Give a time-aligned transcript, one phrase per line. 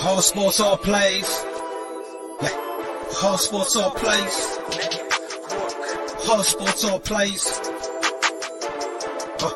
[0.00, 1.44] All sports, all plays.
[2.40, 2.50] Yeah.
[3.22, 4.58] All sports, all plays.
[6.30, 7.48] All sports, all plays.
[9.42, 9.50] Uh.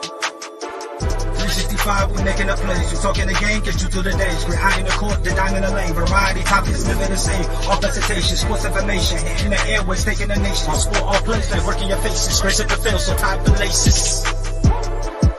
[0.99, 2.93] 365, we making a place.
[2.93, 4.45] You talking the game, get you through the days.
[4.49, 5.95] We're high in the court, the dime in the lane.
[5.95, 7.49] Variety, topics, living the same.
[7.71, 9.19] All presentation, sports information.
[9.47, 10.71] In the airways, taking the nation.
[10.71, 12.41] All sport, all plays, they working your faces.
[12.41, 14.25] Grace at the field, so tie the laces.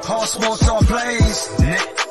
[0.07, 2.02] All sports, all plays.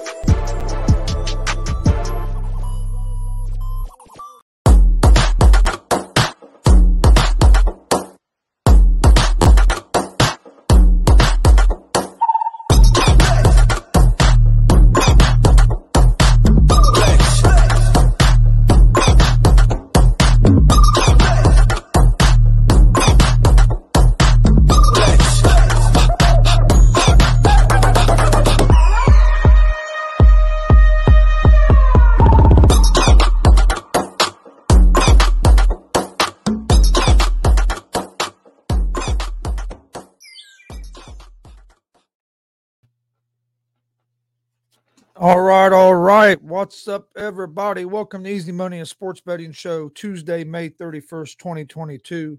[46.62, 47.84] What's up, everybody?
[47.84, 52.38] Welcome to Easy Money and Sports Betting Show, Tuesday, May 31st, 2022.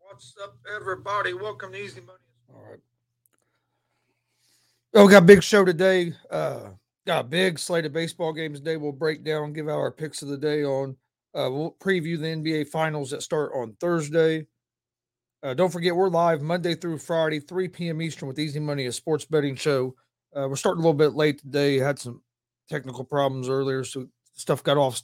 [0.00, 1.34] What's up, everybody?
[1.34, 2.18] Welcome to Easy Money.
[2.48, 2.80] All right.
[4.94, 6.14] Oh, we got a big show today.
[6.30, 6.70] Uh,
[7.06, 8.78] got a big slate of baseball games today.
[8.78, 10.96] We'll break down, give out our picks of the day on.
[11.34, 14.46] Uh, we'll preview the NBA finals that start on Thursday.
[15.42, 18.00] Uh, don't forget, we're live Monday through Friday, 3 p.m.
[18.00, 19.94] Eastern with Easy Money, a sports betting show.
[20.36, 21.78] Uh, we're starting a little bit late today.
[21.78, 22.20] Had some
[22.68, 25.00] technical problems earlier, so stuff got off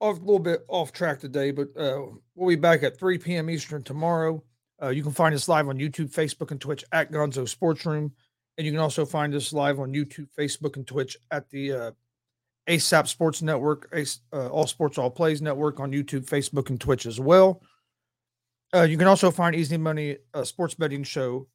[0.00, 1.50] off a little bit off track today.
[1.50, 3.50] But uh, we'll be back at 3 p.m.
[3.50, 4.42] Eastern tomorrow.
[4.82, 8.12] Uh, you can find us live on YouTube, Facebook, and Twitch at Gonzo Sports Room,
[8.56, 11.90] and you can also find us live on YouTube, Facebook, and Twitch at the uh,
[12.68, 13.94] ASAP Sports Network,
[14.32, 17.62] uh, All Sports All Plays Network on YouTube, Facebook, and Twitch as well.
[18.74, 21.46] Uh, you can also find Easy Money Sports Betting Show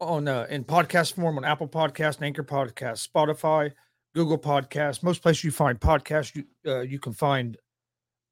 [0.00, 3.70] on uh, in podcast form on Apple Podcast, Anchor Podcast, Spotify,
[4.14, 5.02] Google Podcast.
[5.02, 7.56] Most places you find podcasts, you uh, you can find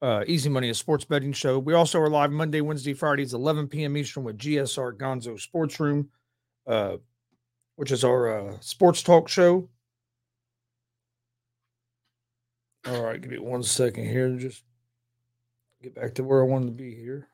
[0.01, 1.59] uh, Easy Money a Sports Betting Show.
[1.59, 3.97] We also are live Monday, Wednesday, Fridays, 11 p.m.
[3.97, 6.09] Eastern with GSR Gonzo Sports Room,
[6.67, 6.97] uh,
[7.77, 9.69] which is our uh, sports talk show.
[12.87, 14.31] All right, give me one second here.
[14.37, 14.63] Just
[15.83, 17.29] get back to where I wanted to be here.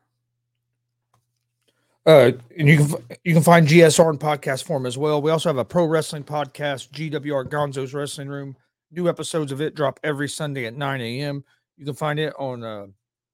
[2.05, 5.21] Uh, and you can you can find GSR in podcast form as well.
[5.21, 8.55] We also have a pro wrestling podcast, GWR Gonzo's Wrestling Room.
[8.91, 11.43] New episodes of it drop every Sunday at 9 a.m.
[11.77, 12.87] You can find it on uh,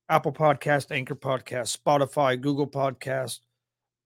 [0.07, 3.39] Apple Podcast, Anchor Podcast, Spotify, Google Podcast.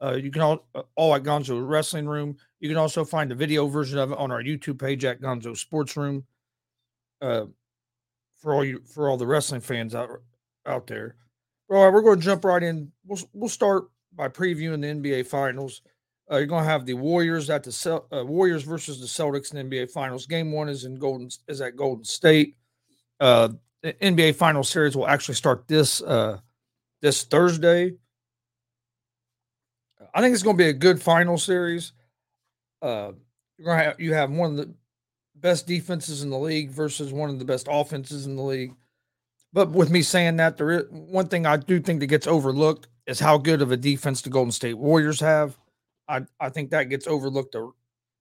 [0.01, 2.35] Uh, you can all all at Gonzo Wrestling Room.
[2.59, 5.55] You can also find the video version of it on our YouTube page at Gonzo
[5.55, 6.25] Sports Room.
[7.21, 7.45] Uh,
[8.37, 10.09] for all you for all the wrestling fans out
[10.65, 11.15] out there.
[11.69, 12.91] All right, we're going to jump right in.
[13.05, 15.81] We'll we'll start by previewing the NBA Finals.
[16.31, 19.53] Uh, you're going to have the Warriors at the Cel- uh, Warriors versus the Celtics
[19.53, 20.25] in the NBA Finals.
[20.25, 22.55] Game one is in Golden is at Golden State.
[23.19, 23.49] Uh,
[23.83, 26.39] the NBA Finals series will actually start this uh,
[27.01, 27.93] this Thursday.
[30.13, 31.91] I think it's going to be a good final series.
[32.81, 33.11] Uh,
[33.57, 34.73] you're going to have you have one of the
[35.35, 38.73] best defenses in the league versus one of the best offenses in the league.
[39.53, 42.87] But with me saying that, there is one thing I do think that gets overlooked
[43.07, 45.57] is how good of a defense the Golden State Warriors have.
[46.07, 47.73] I I think that gets overlooked or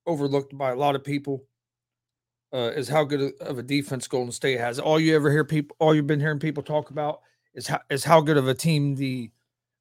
[0.06, 1.45] overlooked by a lot of people.
[2.53, 4.78] Uh, is how good of a defense Golden State has.
[4.78, 7.21] All you ever hear people, all you've been hearing people talk about
[7.53, 9.31] is how is how good of a team the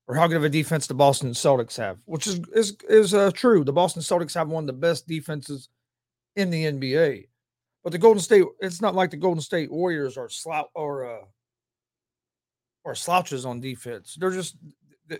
[0.07, 3.31] or how good of a defense the Boston Celtics have, which is is is uh,
[3.31, 3.63] true.
[3.63, 5.69] The Boston Celtics have one of the best defenses
[6.35, 7.27] in the NBA,
[7.83, 11.25] but the Golden State, it's not like the Golden State Warriors are slouch or uh,
[12.83, 14.17] or slouches on defense.
[14.19, 14.55] They're just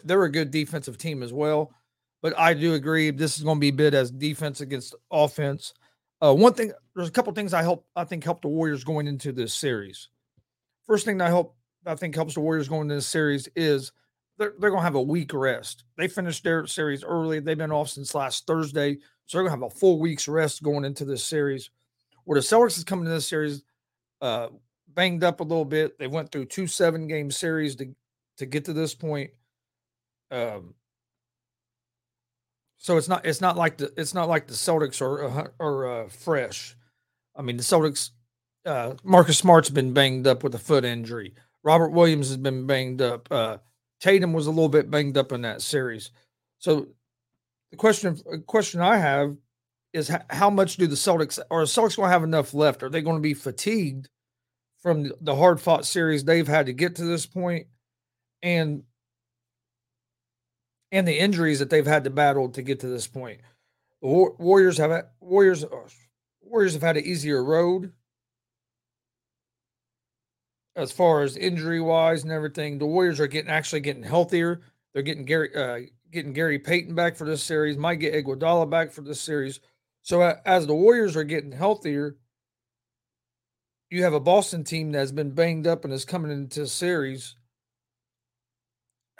[0.03, 1.73] they're a good defensive team as well.
[2.21, 5.73] But I do agree this is going to be bid as defense against offense.
[6.21, 9.07] Uh, one thing, there's a couple things I help I think help the Warriors going
[9.07, 10.07] into this series.
[10.87, 13.91] First thing that I hope I think helps the Warriors going into this series is
[14.37, 15.83] they're, they're going to have a week rest.
[15.97, 17.39] They finished their series early.
[17.39, 20.63] They've been off since last Thursday, so they're going to have a full week's rest
[20.63, 21.69] going into this series.
[22.23, 23.63] Where the Celtics is coming to this series,
[24.21, 24.47] uh,
[24.87, 25.99] banged up a little bit.
[25.99, 27.93] They went through two seven game series to
[28.37, 29.31] to get to this point.
[30.33, 30.73] Um,
[32.77, 35.87] so it's not it's not like the it's not like the Celtics are uh, are
[35.87, 36.75] uh, fresh.
[37.35, 38.09] I mean the Celtics.
[38.65, 41.33] Uh, Marcus Smart's been banged up with a foot injury.
[41.63, 43.29] Robert Williams has been banged up.
[43.31, 43.57] Uh,
[43.99, 46.11] Tatum was a little bit banged up in that series.
[46.59, 46.87] So
[47.71, 49.37] the question question I have
[49.93, 52.83] is how much do the Celtics are the Celtics going to have enough left?
[52.83, 54.09] Are they going to be fatigued
[54.81, 57.67] from the hard fought series they've had to get to this point,
[58.41, 58.83] and
[60.93, 63.41] and the injuries that they've had to battle to get to this point?
[63.99, 65.89] Warriors have Warriors uh,
[66.41, 67.91] Warriors have had an easier road
[70.75, 72.77] as far as injury wise and everything.
[72.77, 74.61] The Warriors are getting actually getting healthier.
[74.93, 75.79] They're getting Gary uh,
[76.11, 77.75] getting Gary Payton back for this series.
[77.75, 79.59] Might get Iguodala back for this series.
[80.03, 82.17] So as the Warriors are getting healthier,
[83.89, 87.35] you have a Boston team that's been banged up and is coming into series.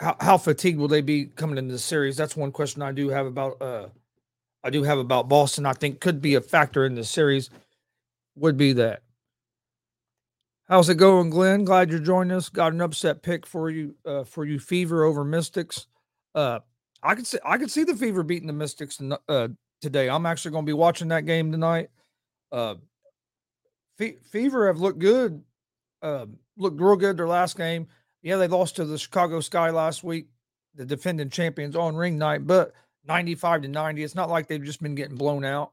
[0.00, 2.16] How how fatigued will they be coming into the series?
[2.16, 3.88] That's one question I do have about uh
[4.62, 5.66] I do have about Boston.
[5.66, 7.50] I think could be a factor in the series.
[8.36, 9.02] Would be that
[10.66, 11.66] How's it going, Glenn?
[11.66, 12.48] Glad you're joining us.
[12.48, 15.86] Got an upset pick for you uh, for you, Fever over Mystics.
[16.34, 16.60] Uh,
[17.02, 18.98] I could see I could see the Fever beating the Mystics
[19.28, 19.48] uh,
[19.82, 20.08] today.
[20.08, 21.90] I'm actually going to be watching that game tonight.
[22.50, 22.76] Uh,
[23.98, 25.42] Fe- Fever have looked good,
[26.00, 26.26] uh,
[26.56, 27.86] looked real good their last game.
[28.24, 30.28] Yeah, they lost to the Chicago Sky last week,
[30.74, 32.72] the defending champions on ring night, but
[33.06, 34.02] 95 to 90.
[34.02, 35.72] It's not like they've just been getting blown out.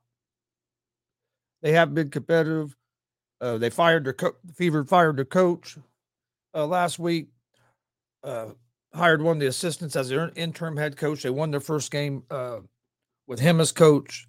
[1.62, 2.76] They have been competitive.
[3.40, 5.78] Uh, they fired their co- Fever fired their coach
[6.54, 7.30] uh, last week.
[8.22, 8.48] Uh,
[8.94, 11.24] hired one of the assistants as their interim head coach.
[11.24, 12.60] They won their first game uh,
[13.28, 14.28] with him as coach.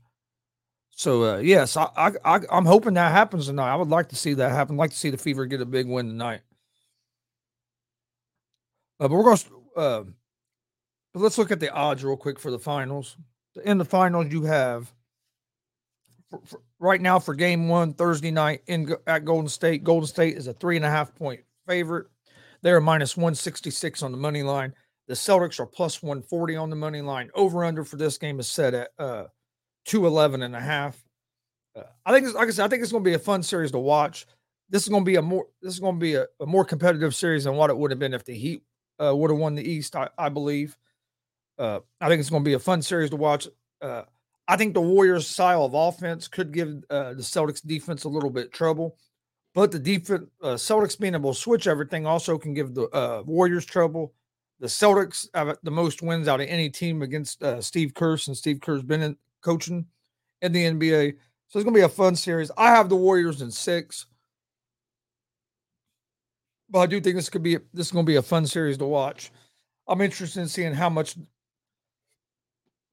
[0.91, 3.73] So uh, yes, I, I, I am hoping that happens tonight.
[3.73, 4.77] I would like to see that happen.
[4.77, 6.43] I'd like to see the Fever get a big win tonight.
[9.03, 9.81] Uh, but we're going to.
[9.81, 10.05] Uh,
[11.13, 13.17] but let's look at the odds real quick for the finals.
[13.65, 14.93] In the finals, you have
[16.31, 19.83] for, for, right now for game one Thursday night in at Golden State.
[19.83, 22.07] Golden State is a three and a half point favorite.
[22.63, 24.73] They're minus 166 on the money line.
[25.09, 27.29] The Celtics are plus 140 on the money line.
[27.35, 29.25] Over under for this game is set at uh
[29.87, 31.03] 211 and a half.
[31.75, 33.73] Uh, I think, like I said, I think it's going to be a fun series
[33.73, 34.27] to watch.
[34.71, 36.65] This is going to be a more this is going to be a, a more
[36.65, 38.63] competitive series than what it would have been if the Heat
[39.03, 39.97] uh, would have won the East.
[39.97, 40.77] I, I believe.
[41.59, 43.49] Uh, I think it's going to be a fun series to watch.
[43.81, 44.03] Uh,
[44.49, 48.31] I think the Warriors' style of offense could give uh, the Celtics defense a little
[48.31, 48.97] bit trouble,
[49.55, 53.23] but the defense, uh, Celtics being able to switch everything also can give the uh,
[53.25, 54.15] Warriors trouble.
[54.61, 58.61] The Celtics have the most wins out of any team against Steve Kerr, and Steve
[58.61, 59.87] Kerr's been in, coaching
[60.41, 61.17] in the NBA.
[61.49, 62.51] So it's going to be a fun series.
[62.57, 64.07] I have the Warriors in six,
[66.73, 68.79] but I do think this could be this is going to be a fun series
[68.79, 69.31] to watch.
[69.87, 71.17] I'm interested in seeing how much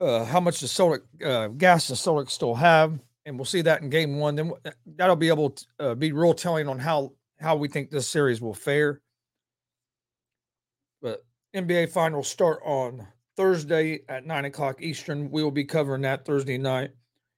[0.01, 3.81] uh, how much the Celtic uh, gas the Celtics still have, and we'll see that
[3.81, 4.35] in Game One.
[4.35, 7.89] Then uh, that'll be able to uh, be real telling on how how we think
[7.89, 9.01] this series will fare.
[11.01, 15.31] But NBA finals start on Thursday at nine o'clock Eastern.
[15.31, 16.91] We will be covering that Thursday night.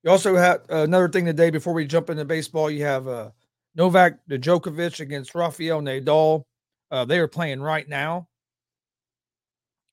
[0.03, 2.71] You also have uh, another thing today before we jump into baseball.
[2.71, 3.29] You have uh,
[3.75, 6.43] Novak Djokovic against Rafael Nadal.
[6.89, 8.27] Uh, they are playing right now.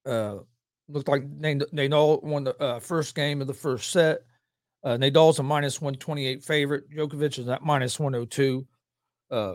[0.04, 0.38] Uh,
[0.88, 4.22] looked like Nadal won the uh, first game of the first set.
[4.82, 6.90] Uh, Nadal's a minus 128 favorite.
[6.90, 8.66] Djokovic is at minus 102.
[9.30, 9.54] Uh,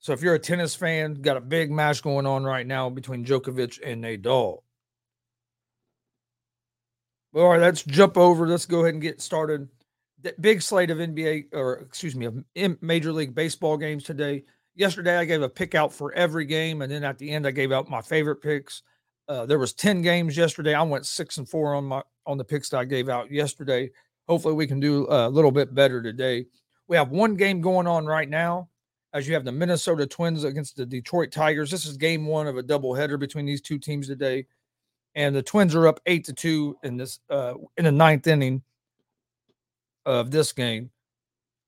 [0.00, 3.24] so if you're a tennis fan, got a big match going on right now between
[3.24, 4.62] Djokovic and Nadal.
[7.34, 8.46] All right, let's jump over.
[8.46, 9.68] Let's go ahead and get started.
[10.40, 14.42] Big slate of NBA, or excuse me, of Major League Baseball games today.
[14.74, 17.52] Yesterday, I gave a pick out for every game, and then at the end, I
[17.52, 18.82] gave out my favorite picks.
[19.28, 20.74] Uh, there was 10 games yesterday.
[20.74, 23.90] I went six and four on my on the picks that I gave out yesterday.
[24.28, 26.46] Hopefully, we can do a little bit better today.
[26.88, 28.70] We have one game going on right now,
[29.12, 31.70] as you have the Minnesota Twins against the Detroit Tigers.
[31.70, 34.46] This is game one of a doubleheader between these two teams today,
[35.14, 38.62] and the Twins are up eight to two in this uh, in the ninth inning
[40.08, 40.90] of this game.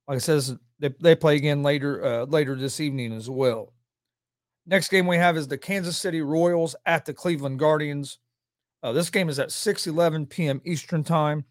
[0.09, 3.75] Like I says, they, they play again later uh, later this evening as well.
[4.67, 8.19] Next game we have is the Kansas City Royals at the Cleveland Guardians.
[8.83, 10.61] Uh, this game is at 6 11 p.m.
[10.65, 11.45] Eastern Time,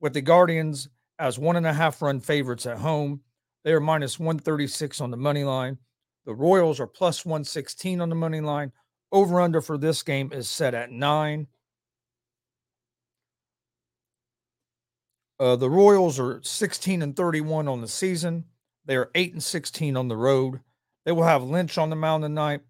[0.00, 0.88] with the Guardians
[1.18, 3.20] as one and a half run favorites at home.
[3.64, 5.78] They are minus 136 on the money line.
[6.26, 8.70] The Royals are plus 116 on the money line.
[9.10, 11.48] Over under for this game is set at nine.
[15.38, 18.44] Uh, the Royals are 16 and 31 on the season.
[18.86, 20.60] They are 8 and 16 on the road.
[21.04, 22.62] They will have Lynch on the mound tonight.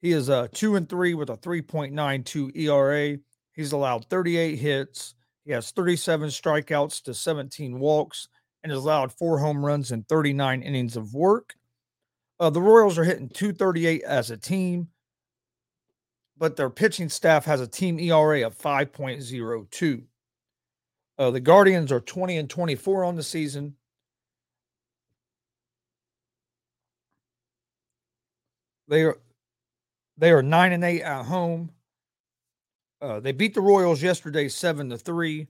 [0.00, 3.18] He is a uh, two and three with a 3.92 ERA.
[3.52, 5.14] He's allowed 38 hits.
[5.44, 8.28] He has 37 strikeouts to 17 walks
[8.62, 11.54] and has allowed four home runs in 39 innings of work.
[12.40, 14.88] Uh, the Royals are hitting 238 as a team,
[16.36, 20.02] but their pitching staff has a team ERA of 5.02.
[21.18, 23.76] Uh, the Guardians are 20 and 24 on the season.
[28.88, 29.18] They are
[30.18, 31.70] they are nine and eight at home.
[33.00, 35.48] Uh, they beat the Royals yesterday, seven to three.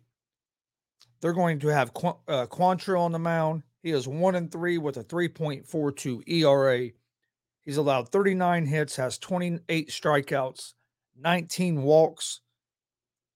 [1.21, 3.62] They're going to have Qu- uh, Quantrill on the mound.
[3.83, 6.90] He is one and three with a 3.42 ERA.
[7.62, 10.75] He's allowed 39 hits, has 28 strikeouts,
[11.16, 12.40] 19 walks,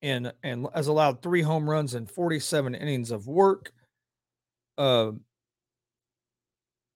[0.06, 3.72] and and has allowed three home runs and 47 innings of work.
[4.78, 5.12] Uh,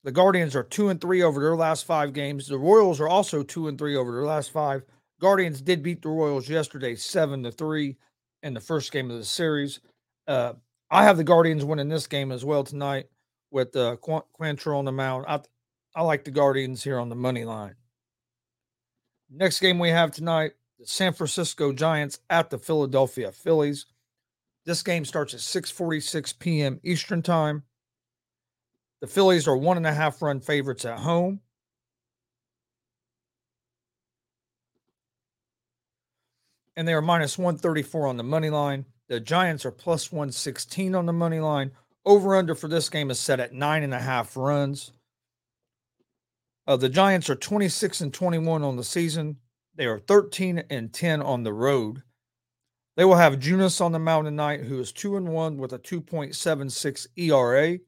[0.05, 2.47] the Guardians are two and three over their last five games.
[2.47, 4.83] The Royals are also two and three over their last five.
[5.21, 7.99] Guardians did beat the Royals yesterday, seven to three,
[8.43, 9.81] in the first game of the series.
[10.27, 10.55] Uh,
[10.91, 13.07] I have the Guardians winning this game as well tonight
[13.51, 15.27] with uh, Qu- Quantrill on the mound.
[15.29, 15.41] I,
[15.95, 17.75] I like the Guardians here on the money line.
[19.31, 23.85] Next game we have tonight the San Francisco Giants at the Philadelphia Phillies.
[24.65, 26.81] This game starts at 6:46 p.m.
[26.83, 27.65] Eastern Time.
[29.03, 31.41] The Phillies are one and a half run favorites at home.
[36.77, 38.87] And they are minus 134 on the money line.
[39.09, 41.73] The Giants are plus 116 on the money line.
[42.07, 44.93] Over under for this game is set at nine and a half runs.
[46.67, 49.37] Uh, the Giants are 26 and 21 on the season.
[49.81, 52.03] They are 13 and 10 on the road.
[52.99, 55.79] They will have Junis on the mound tonight, who is 2 and 1 with a
[55.79, 57.79] 2.76 ERA.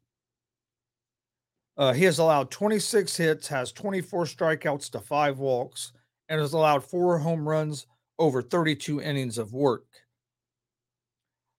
[1.77, 5.93] Uh, he has allowed 26 hits, has 24 strikeouts to five walks,
[6.31, 7.87] and has allowed four home runs
[8.19, 9.85] over 32 innings of work.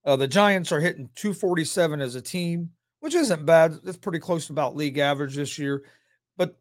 [0.04, 2.72] Uh, the Giants are hitting 247 as a team,
[3.02, 3.78] which isn't bad.
[3.84, 5.84] It's pretty close to about league average this year,
[6.38, 6.58] but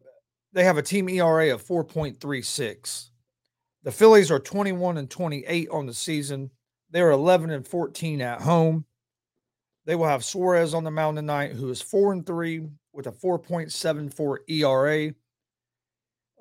[0.51, 3.09] they have a team ERA of 4.36.
[3.83, 6.51] The Phillies are 21 and 28 on the season.
[6.89, 8.85] They're 11 and 14 at home.
[9.85, 13.11] They will have Suarez on the mound tonight, who is 4 and 3 with a
[13.11, 15.13] 4.74 ERA.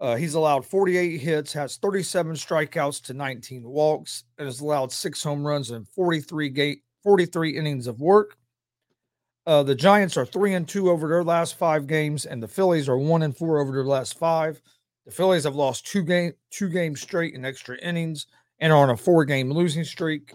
[0.00, 5.22] Uh, he's allowed 48 hits, has 37 strikeouts to 19 walks, and has allowed six
[5.22, 8.36] home runs and 43 gate 43 innings of work.
[9.44, 12.88] Uh, the Giants are three and two over their last five games, and the Phillies
[12.88, 14.62] are one and four over their last five.
[15.06, 18.26] The Phillies have lost two game two games straight in extra innings
[18.60, 20.34] and are on a four game losing streak.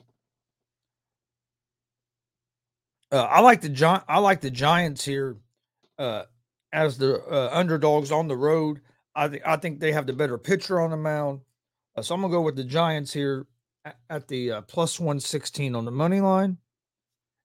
[3.12, 5.38] Uh, I like the Gi- I like the Giants here
[5.98, 6.24] uh,
[6.74, 8.82] as the uh, underdogs on the road.
[9.16, 11.42] I think I think they have the better pitcher on the mound,
[11.96, 13.48] uh, so I'm gonna go with the Giants here
[13.86, 16.58] at, at the uh, plus one sixteen on the money line,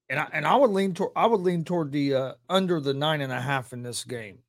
[0.09, 2.93] and I and I would lean toward I would lean toward the uh, under the
[2.93, 4.41] nine and a half in this game.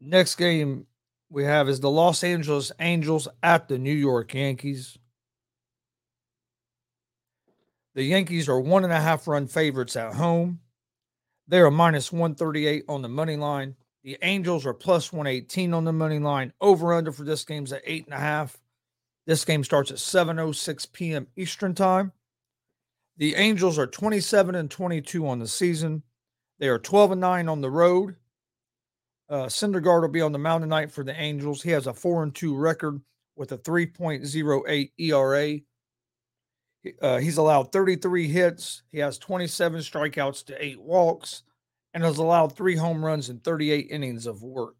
[0.00, 0.86] Next game
[1.30, 4.98] we have is the Los Angeles Angels at the New York Yankees.
[7.94, 10.60] The Yankees are one and a half run favorites at home.
[11.48, 13.76] They are minus 138 on the money line.
[14.04, 16.52] The Angels are plus 118 on the money line.
[16.60, 18.58] Over under for this game's at eight and a half.
[19.26, 21.26] This game starts at 7:06 p.m.
[21.36, 22.12] Eastern time.
[23.16, 26.02] The Angels are 27 and 22 on the season.
[26.58, 28.16] They are 12 and 9 on the road.
[29.28, 31.62] Uh, Syndergaard will be on the mound tonight for the Angels.
[31.62, 33.00] He has a 4 and 2 record
[33.34, 35.58] with a 3.08 ERA.
[37.02, 38.82] Uh, he's allowed 33 hits.
[38.92, 41.42] He has 27 strikeouts to eight walks
[41.92, 44.76] and has allowed three home runs in 38 innings of work.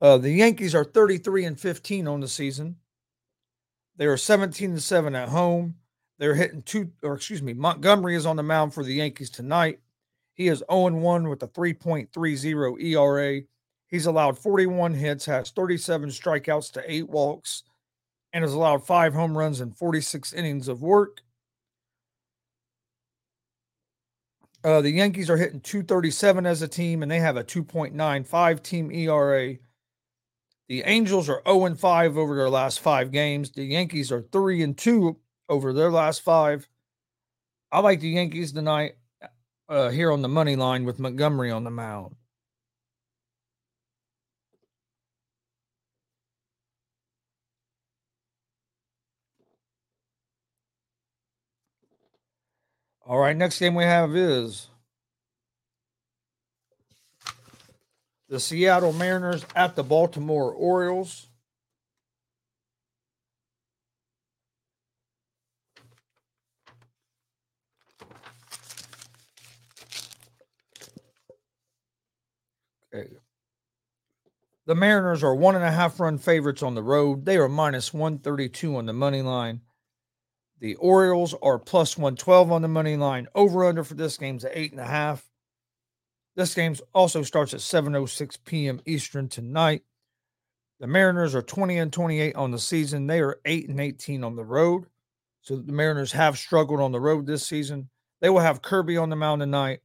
[0.00, 2.76] Uh, the Yankees are 33 and 15 on the season.
[3.96, 5.76] They are 17 and 7 at home.
[6.18, 9.80] They're hitting two, or excuse me, Montgomery is on the mound for the Yankees tonight.
[10.38, 13.42] He is 0 1 with a 3.30 ERA.
[13.88, 17.64] He's allowed 41 hits, has 37 strikeouts to eight walks,
[18.32, 21.22] and has allowed five home runs and 46 innings of work.
[24.62, 28.92] Uh, the Yankees are hitting 237 as a team, and they have a 2.95 team
[28.92, 29.56] ERA.
[30.68, 33.50] The Angels are 0 5 over their last five games.
[33.50, 35.16] The Yankees are 3 and 2
[35.48, 36.68] over their last five.
[37.72, 38.97] I like the Yankees tonight
[39.68, 42.16] uh, here on the money line with Montgomery on the mound.
[53.06, 54.68] All right, next game we have is
[58.28, 61.27] the Seattle Mariners at the Baltimore Orioles.
[74.68, 77.24] The Mariners are one and a half run favorites on the road.
[77.24, 79.62] They are minus 132 on the money line.
[80.60, 83.28] The Orioles are plus 112 on the money line.
[83.34, 85.26] Over under for this game's at eight and a half.
[86.36, 88.82] This game also starts at 7:06 p.m.
[88.84, 89.84] Eastern tonight.
[90.80, 93.06] The Mariners are 20 and 28 on the season.
[93.06, 94.84] They are 8 and 18 on the road.
[95.40, 97.88] So the Mariners have struggled on the road this season.
[98.20, 99.80] They will have Kirby on the mound tonight,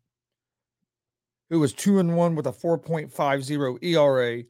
[1.49, 4.43] who is 2 and 1 with a 4.50 ERA.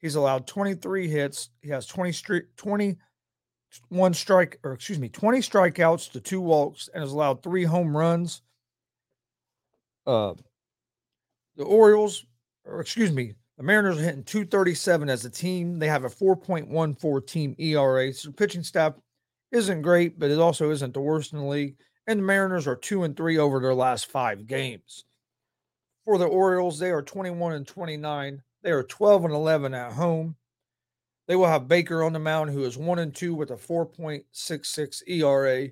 [0.00, 1.50] He's allowed 23 hits.
[1.60, 7.02] He has 20 street 21 strike or excuse me, 20 strikeouts to two walks and
[7.02, 8.42] has allowed 3 home runs.
[10.06, 10.34] Uh
[11.56, 12.24] the Orioles
[12.64, 15.78] or excuse me, the Mariners are hitting 237 as a team.
[15.78, 18.12] They have a 4.14 team ERA.
[18.12, 18.94] So pitching staff
[19.52, 21.76] isn't great, but it also isn't the worst in the league.
[22.06, 25.04] And the Mariners are 2 and 3 over their last 5 games.
[26.04, 28.42] For the Orioles, they are 21 and 29.
[28.62, 30.36] They are 12 and 11 at home.
[31.26, 35.02] They will have Baker on the mound, who is 1 and 2 with a 4.66
[35.06, 35.68] ERA.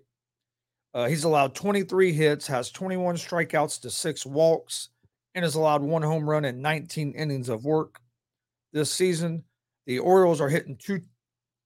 [0.95, 4.89] Uh, he's allowed 23 hits, has 21 strikeouts to six walks
[5.35, 8.01] and has allowed one home run in 19 innings of work
[8.73, 9.45] this season.
[9.87, 11.01] The Orioles are hitting two,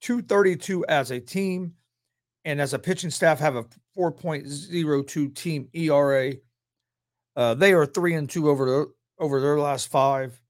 [0.01, 1.75] 232 as a team,
[2.45, 3.65] and as a pitching staff, have a
[3.97, 6.33] 4.02 team ERA.
[7.37, 10.42] Uh, they are three and two over the, over their last five.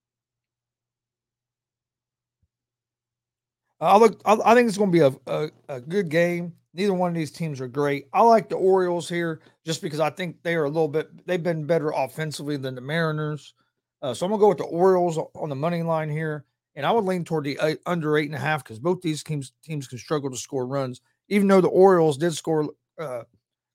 [3.83, 4.21] I look.
[4.25, 6.55] I, think it's going to be a, a, a good game.
[6.75, 8.07] Neither one of these teams are great.
[8.13, 11.43] I like the Orioles here just because I think they are a little bit, they've
[11.43, 13.55] been better offensively than the Mariners.
[14.01, 16.45] Uh, so I'm to go with the Orioles on the money line here.
[16.75, 19.23] And I would lean toward the uh, under eight and a half because both these
[19.23, 23.25] teams teams can struggle to score runs, even though the Orioles did score uh,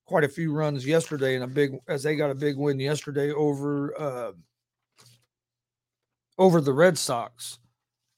[0.06, 3.32] quite a few runs yesterday and a big as they got a big win yesterday
[3.32, 4.32] over uh,
[6.40, 7.60] over the Red Sox.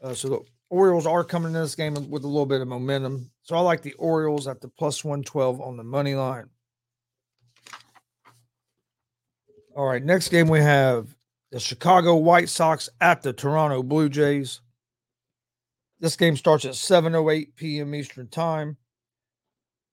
[0.01, 3.31] Uh, so the Orioles are coming in this game with a little bit of momentum.
[3.41, 6.49] So I like the Orioles at the plus 112 on the money line.
[9.75, 11.15] All right, next game we have
[11.51, 14.61] the Chicago White Sox at the Toronto Blue Jays.
[15.99, 17.95] This game starts at 7:08 p.m.
[17.95, 18.77] Eastern Time.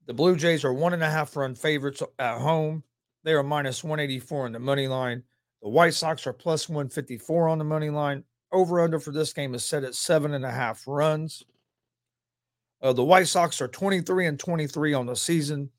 [0.07, 2.85] The Blue Jays are one and a half run favorites at home.
[3.25, 5.23] They are minus 184 on the money line.
[5.62, 8.23] The White Sox are plus 154 on the money line.
[8.53, 11.45] Over under for this game is set at seven and a half runs.
[12.81, 15.71] Uh, the White Sox are 23 and 23 on the season.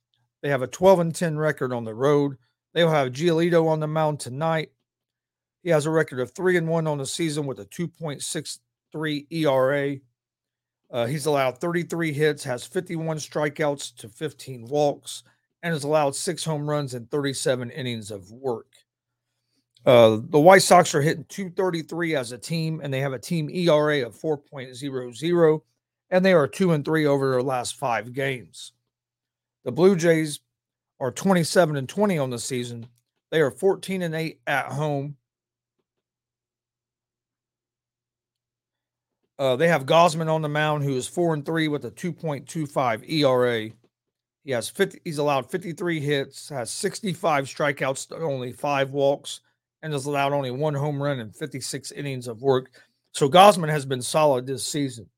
[0.41, 2.37] They have a 12 and 10 record on the road.
[2.73, 4.71] They'll have Giolito on the mound tonight.
[5.63, 9.97] He has a record of 3 and 1 on the season with a 2.63 ERA.
[10.89, 15.23] Uh, he's allowed 33 hits, has 51 strikeouts to 15 walks,
[15.61, 18.73] and has allowed six home runs in 37 innings of work.
[19.87, 23.49] Uh, the White Sox are hitting 233 as a team, and they have a team
[23.49, 25.61] ERA of 4.00,
[26.09, 28.73] and they are two and three over their last five games.
[29.63, 30.41] The Blue Jays
[30.99, 32.87] are 27 and 20 on the season.
[33.31, 35.15] They are 14 and 8 at home.
[39.39, 43.09] Uh, they have Gausman on the mound, who is four and three with a 2.25
[43.09, 43.71] ERA.
[44.43, 49.39] He has 50, he's allowed 53 hits, has 65 strikeouts, only five walks,
[49.81, 52.71] and has allowed only one home run in 56 innings of work.
[53.13, 55.09] So Gausman has been solid this season.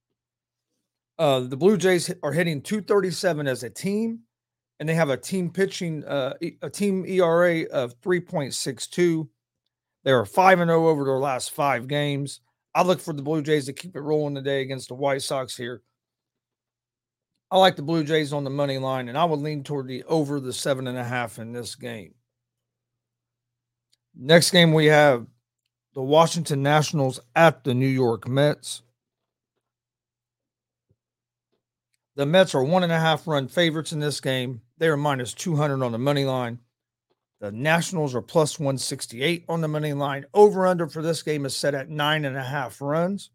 [1.18, 4.20] Uh, the Blue Jays are hitting 237 as a team,
[4.80, 9.28] and they have a team pitching uh, a team ERA of 3.62.
[10.06, 12.40] They are 5 and 0 over their last five games.
[12.74, 15.58] I look for the Blue Jays to keep it rolling today against the White Sox
[15.58, 15.82] here.
[17.52, 20.04] I like the Blue Jays on the money line, and I would lean toward the
[20.04, 22.14] over the seven and a half in this game.
[24.16, 25.28] Next game, we have
[25.94, 28.82] the Washington Nationals at the New York Mets.
[32.16, 34.62] The Mets are one and a half run favorites in this game.
[34.78, 36.60] They are minus 200 on the money line.
[37.40, 40.26] The Nationals are plus 168 on the money line.
[40.34, 43.30] Over under for this game is set at nine and a half runs.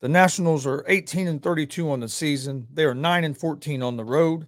[0.00, 2.68] The Nationals are 18 and 32 on the season.
[2.72, 4.46] They are 9 and 14 on the road.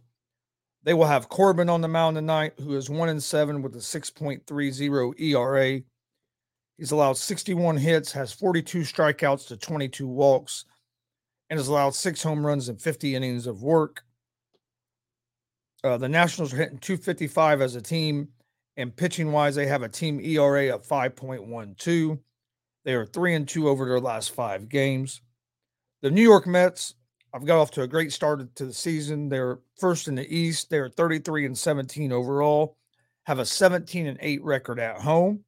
[0.82, 3.80] They will have Corbin on the mound tonight, who is one and seven with a
[3.80, 5.80] 6.30 ERA.
[6.78, 10.64] He's allowed 61 hits, has 42 strikeouts to 22 walks,
[11.50, 14.02] and has allowed six home runs and 50 innings of work.
[15.84, 18.28] Uh, the Nationals are hitting 255 as a team,
[18.78, 22.18] and pitching wise, they have a team ERA of 5.12.
[22.84, 25.20] They are three and two over their last five games.
[26.00, 26.94] The New York Mets
[27.32, 29.28] I've got off to a great start to the season.
[29.28, 30.70] They're first in the East.
[30.70, 32.76] They're 33 and 17 overall,
[33.24, 35.44] have a 17 and 8 record at home.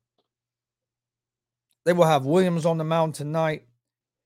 [1.84, 3.66] They will have Williams on the mound tonight.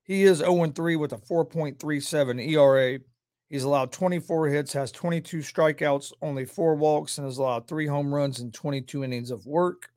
[0.05, 3.01] He is 0 3 with a 4.37 ERA.
[3.49, 8.13] He's allowed 24 hits, has 22 strikeouts, only four walks, and has allowed three home
[8.13, 9.89] runs in 22 innings of work.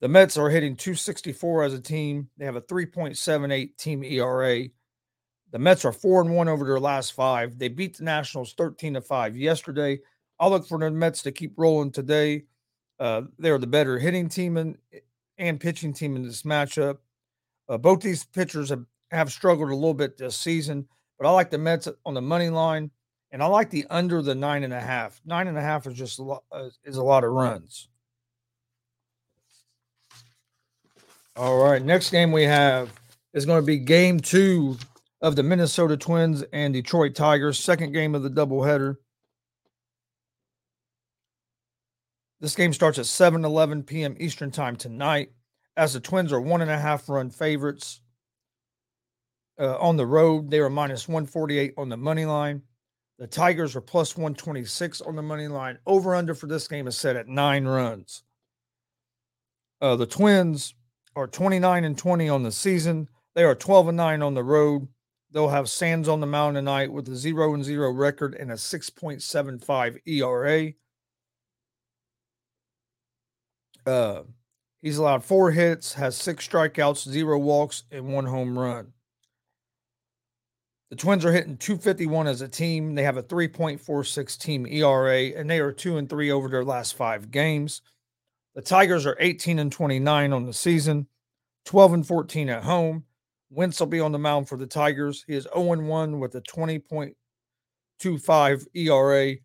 [0.00, 2.30] The Mets are hitting 264 as a team.
[2.38, 4.68] They have a 3.78 team ERA.
[5.50, 7.58] The Mets are 4 and 1 over their last 5.
[7.58, 10.00] They beat the Nationals 13 to 5 yesterday.
[10.38, 12.44] I'll look for the Mets to keep rolling today.
[13.00, 14.76] Uh, they're the better hitting team and,
[15.38, 16.98] and pitching team in this matchup.
[17.68, 20.86] Uh, both these pitchers have, have struggled a little bit this season,
[21.18, 22.90] but I like the Mets on the money line,
[23.30, 25.20] and I like the under the nine and a half.
[25.24, 27.88] Nine and a half is just a lot, uh, is a lot of runs.
[31.36, 32.90] All right, next game we have
[33.32, 34.76] is going to be game two
[35.20, 38.96] of the Minnesota Twins and Detroit Tigers, second game of the doubleheader.
[42.40, 44.16] This game starts at 7 11 p.m.
[44.20, 45.32] Eastern Time tonight,
[45.76, 48.00] as the Twins are one and a half run favorites.
[49.60, 52.62] Uh, on the road, they are minus 148 on the money line.
[53.18, 55.78] The Tigers are plus 126 on the money line.
[55.84, 58.22] Over under for this game is set at nine runs.
[59.80, 60.74] Uh, the Twins
[61.16, 63.08] are 29 and 20 on the season.
[63.34, 64.86] They are 12 and 9 on the road.
[65.30, 68.54] They'll have Sands on the mound tonight with a 0 and 0 record and a
[68.54, 70.72] 6.75 ERA.
[73.86, 74.22] Uh,
[74.82, 78.92] he's allowed four hits, has six strikeouts, zero walks, and one home run.
[80.90, 82.94] The Twins are hitting 251 as a team.
[82.94, 86.96] They have a 3.46 team ERA, and they are two and three over their last
[86.96, 87.82] five games.
[88.54, 91.06] The Tigers are 18 and 29 on the season,
[91.66, 93.04] 12 and 14 at home.
[93.50, 95.24] Wentz will be on the mound for the Tigers.
[95.26, 99.36] He is 0 1 with a 20.25 ERA.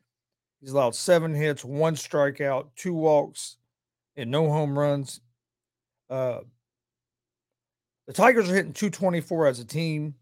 [0.60, 3.58] He's allowed seven hits, one strikeout, two walks,
[4.16, 5.22] and no home runs.
[6.10, 6.40] Uh,
[8.08, 10.16] the Tigers are hitting 224 as a team.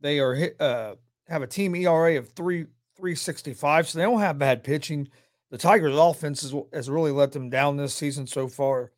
[0.00, 0.96] They are hit, uh,
[1.28, 5.08] have a team ERA of three 365, so they don't have bad pitching.
[5.50, 8.92] The Tigers' offense has, has really let them down this season so far.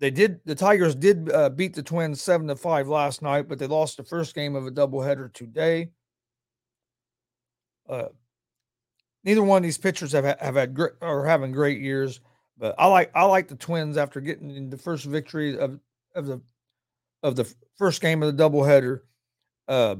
[0.00, 3.58] They did the Tigers did uh, beat the Twins seven to five last night, but
[3.58, 5.90] they lost the first game of a doubleheader today.
[7.88, 8.08] Uh,
[9.24, 12.20] neither one of these pitchers have have had great, are having great years.
[12.56, 15.80] But I like I like the Twins after getting the first victory of
[16.14, 16.40] of the
[17.22, 19.00] of the first game of the doubleheader.
[19.66, 19.96] Uh,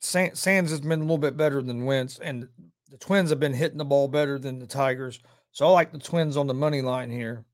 [0.00, 2.48] Sands has been a little bit better than Wentz, and
[2.90, 5.20] the Twins have been hitting the ball better than the Tigers.
[5.52, 7.44] So I like the Twins on the money line here.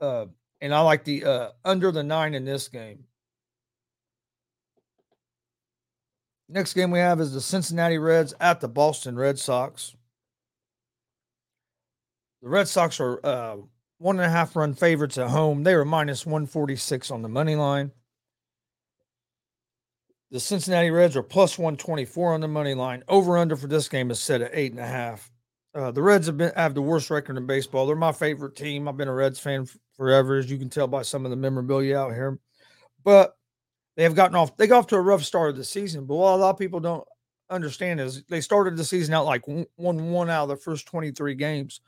[0.00, 0.26] Uh,
[0.60, 3.04] and I like the uh, under the nine in this game.
[6.48, 9.94] Next game we have is the Cincinnati Reds at the Boston Red Sox.
[12.40, 13.56] The Red Sox are uh,
[13.98, 15.62] one and a half run favorites at home.
[15.62, 17.92] They are minus 146 on the money line.
[20.30, 23.02] The Cincinnati Reds are plus 124 on the money line.
[23.08, 25.30] Over under for this game is set at eight and a half.
[25.74, 27.86] Uh, the Reds have been have the worst record in baseball.
[27.86, 28.88] They're my favorite team.
[28.88, 29.66] I've been a Reds fan
[29.98, 32.38] forever, as you can tell by some of the memorabilia out here.
[33.04, 33.36] But
[33.96, 34.56] they have gotten off.
[34.56, 36.06] They got off to a rough start of the season.
[36.06, 37.04] But what a lot of people don't
[37.50, 41.10] understand is they started the season out like one one out of the first twenty
[41.10, 41.80] three games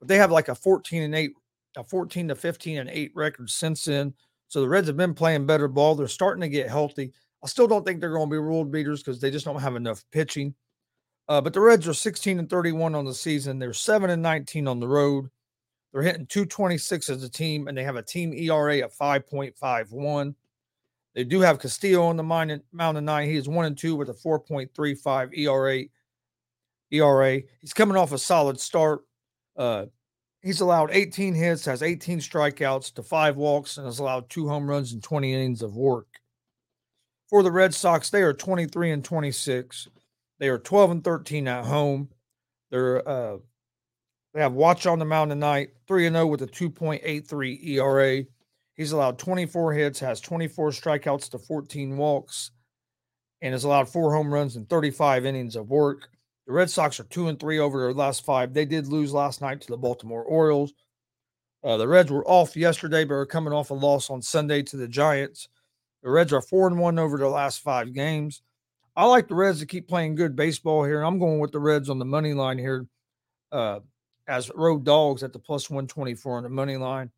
[0.00, 1.32] but they have like a 14 and 8,
[1.76, 4.14] a 14 to 15 and 8 record since then.
[4.48, 5.94] So the Reds have been playing better ball.
[5.94, 7.12] They're starting to get healthy.
[7.44, 9.76] I still don't think they're going to be world beaters because they just don't have
[9.76, 10.54] enough pitching.
[11.28, 13.58] Uh, but the Reds are 16 and 31 on the season.
[13.58, 15.30] They're 7 and 19 on the road.
[15.92, 20.34] They're hitting 226 as a team, and they have a team ERA of 5.51.
[21.14, 23.26] They do have Castillo on the mound tonight.
[23.26, 25.84] He is 1 and 2 with a 4.35 ERA.
[26.92, 27.40] ERA.
[27.60, 29.00] He's coming off a solid start.
[29.56, 29.86] Uh,
[30.42, 34.68] he's allowed 18 hits, has 18 strikeouts to five walks, and has allowed two home
[34.68, 36.06] runs in 20 innings of work.
[37.28, 39.88] For the Red Sox, they are 23 and 26.
[40.38, 42.08] They are 12 and 13 at home.
[42.70, 43.36] They're uh,
[44.32, 48.24] they have Wacha on the mound tonight, 3 and 0 with a 2.83 ERA.
[48.76, 52.52] He's allowed 24 hits, has 24 strikeouts to 14 walks,
[53.42, 56.08] and has allowed four home runs in 35 innings of work.
[56.46, 58.54] The Red Sox are two and three over their last five.
[58.54, 60.72] They did lose last night to the Baltimore Orioles.
[61.62, 64.76] Uh, the Reds were off yesterday, but are coming off a loss on Sunday to
[64.76, 65.48] the Giants.
[66.02, 68.42] The Reds are four and one over their last five games.
[68.96, 71.02] I like the Reds to keep playing good baseball here.
[71.02, 72.86] I'm going with the Reds on the money line here
[73.52, 73.80] uh,
[74.30, 77.10] as road dogs at the plus 124 on the money line.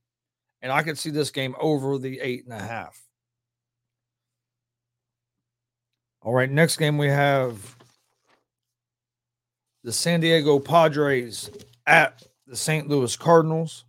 [0.63, 2.99] And I could see this game over the eight and a half.
[6.23, 7.77] All right, next game we have
[9.85, 11.51] the San Diego Padres
[11.87, 12.89] at the St.
[12.89, 13.85] Louis Cardinals.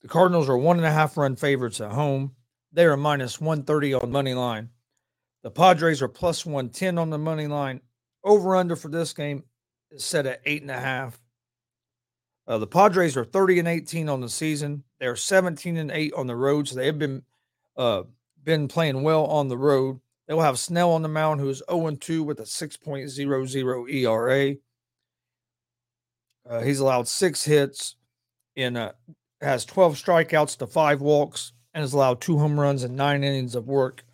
[0.00, 2.34] The Cardinals are one and a half run favorites at home.
[2.72, 4.70] They are minus 130 on money line.
[5.42, 7.82] The Padres are plus 110 on the money line.
[8.24, 9.42] Over under for this game
[9.96, 11.20] is set at eight and a half.
[12.46, 14.84] Uh, the Padres are 30 and 18 on the season.
[15.00, 17.22] They're 17 and 8 on the road, so they have been
[17.76, 18.04] uh,
[18.44, 20.00] been playing well on the road.
[20.26, 24.56] They'll have Snell on the mound, who is 0 2 with a 6.00 ERA.
[26.48, 27.96] Uh, he's allowed six hits
[28.54, 28.92] in uh,
[29.40, 33.54] has 12 strikeouts to five walks and has allowed two home runs and nine innings
[33.54, 34.04] of work.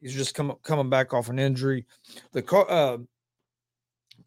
[0.00, 1.86] He's just come, coming back off an injury.
[2.32, 2.98] The uh,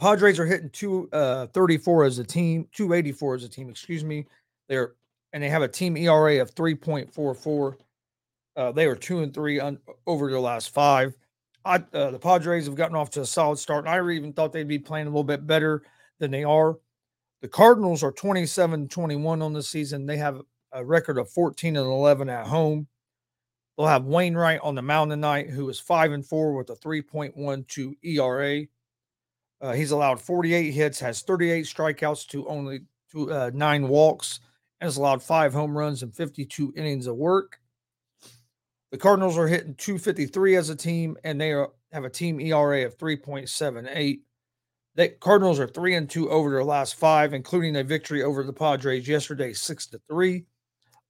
[0.01, 4.25] Padres are hitting 234 uh, as a team, 284 as a team, excuse me.
[4.67, 4.95] They're
[5.31, 7.75] and they have a team ERA of 3.44.
[8.57, 11.15] Uh, they are two and three on, over their last five.
[11.63, 14.51] I, uh, the Padres have gotten off to a solid start, and I even thought
[14.51, 15.83] they'd be playing a little bit better
[16.19, 16.77] than they are.
[17.41, 20.07] The Cardinals are 27 21 on the season.
[20.07, 20.41] They have
[20.73, 22.87] a record of 14 and 11 at home.
[23.77, 27.95] They'll have Wainwright on the mound tonight, who is 5 and 4 with a 3.12
[28.03, 28.67] ERA.
[29.61, 32.81] Uh, he's allowed 48 hits, has 38 strikeouts to only
[33.15, 34.39] uh, nine walks,
[34.79, 37.59] and has allowed five home runs and 52 innings of work.
[38.91, 42.85] The Cardinals are hitting 253 as a team, and they are, have a team ERA
[42.85, 44.21] of 3.78.
[44.95, 48.51] The Cardinals are three and two over their last five, including a victory over the
[48.51, 50.45] Padres yesterday, six to three.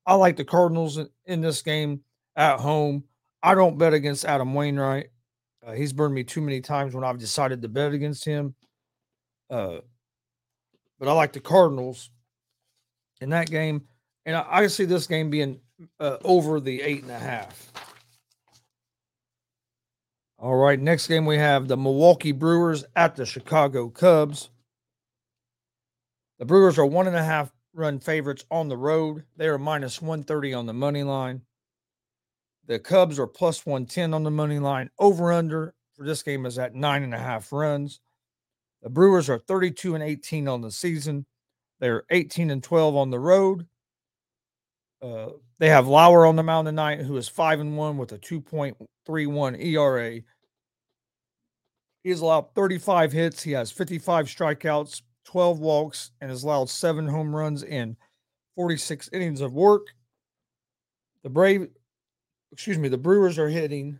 [0.05, 2.01] I like the Cardinals in, in this game
[2.35, 3.05] at home.
[3.41, 5.07] I don't bet against Adam Wainwright.
[5.65, 8.55] Uh, he's burned me too many times when I've decided to bet against him.
[9.49, 9.77] Uh,
[10.99, 12.09] but I like the Cardinals
[13.19, 13.87] in that game,
[14.25, 15.59] and I, I see this game being
[15.99, 17.71] uh, over the eight and a half.
[20.39, 24.49] All right, next game we have the Milwaukee Brewers at the Chicago Cubs.
[26.39, 29.23] The Brewers are one and a half run favorites on the road.
[29.37, 31.41] They are minus 130 on the money line.
[32.71, 34.89] The Cubs are plus 110 on the money line.
[34.97, 37.99] Over under for this game is at nine and a half runs.
[38.81, 41.25] The Brewers are 32 and 18 on the season.
[41.81, 43.67] They're 18 and 12 on the road.
[45.01, 48.17] Uh, they have Lauer on the mound tonight, who is five and one with a
[48.17, 50.21] 2.31 ERA.
[52.03, 53.43] He has allowed 35 hits.
[53.43, 57.97] He has 55 strikeouts, 12 walks, and has allowed seven home runs in
[58.55, 59.87] 46 innings of work.
[61.23, 61.67] The Brave
[62.51, 63.99] excuse me, the Brewers are hitting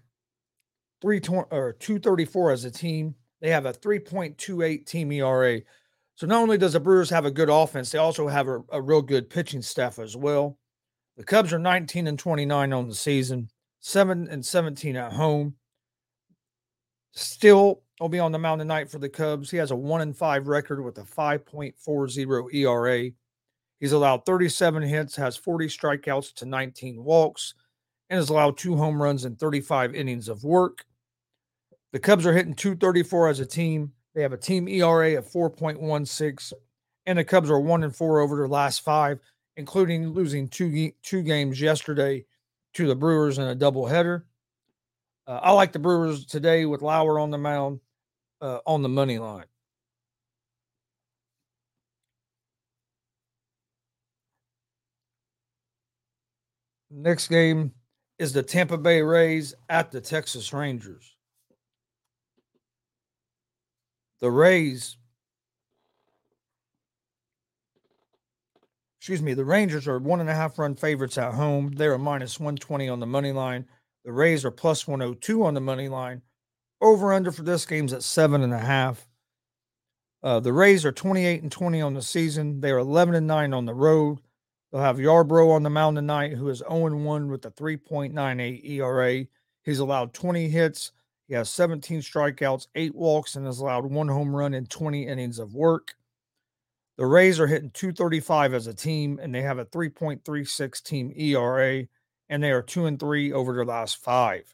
[1.01, 3.15] three or 234 as a team.
[3.41, 5.61] They have a 3.28 team ERA.
[6.15, 8.81] So not only does the Brewers have a good offense, they also have a, a
[8.81, 10.57] real good pitching staff as well.
[11.17, 15.55] The Cubs are 19 and 29 on the season, 7 and 17 at home.
[17.13, 19.49] Steele will be on the mound tonight for the Cubs.
[19.49, 23.11] He has a 1 and 5 record with a 5.40 ERA.
[23.79, 27.55] He's allowed 37 hits, has 40 strikeouts to 19 walks
[28.11, 30.83] and has allowed two home runs in 35 innings of work.
[31.93, 33.93] The Cubs are hitting 234 as a team.
[34.13, 36.53] They have a team ERA of 4.16,
[37.05, 39.19] and the Cubs are one and four over their last five,
[39.55, 42.25] including losing two two games yesterday
[42.73, 44.23] to the Brewers in a doubleheader.
[45.25, 47.79] Uh, I like the Brewers today with Lauer on the mound
[48.41, 49.45] uh, on the money line.
[56.89, 57.71] Next game
[58.21, 61.15] is the Tampa Bay Rays at the Texas Rangers.
[64.19, 64.97] The Rays,
[68.99, 71.71] excuse me, the Rangers are one and a half run favorites at home.
[71.71, 73.65] They're a minus 120 on the money line.
[74.05, 76.21] The Rays are plus 102 on the money line.
[76.79, 79.07] Over under for this game's at seven and a half.
[80.21, 82.61] Uh, the Rays are 28 and 20 on the season.
[82.61, 84.19] They are 11 and 9 on the road.
[84.71, 89.25] They'll have Yarbrough on the mound tonight, who is 0 1 with a 3.98 ERA.
[89.63, 90.91] He's allowed 20 hits.
[91.27, 95.39] He has 17 strikeouts, eight walks, and has allowed one home run in 20 innings
[95.39, 95.95] of work.
[96.97, 101.87] The Rays are hitting 235 as a team, and they have a 3.36 team ERA,
[102.29, 104.53] and they are 2 and 3 over their last five.